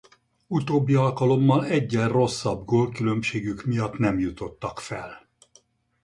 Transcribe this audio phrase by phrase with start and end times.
[0.47, 5.29] Utóbbi alkalommal eggyel rosszabb gólkülönbségük miatt nem jutottak fel.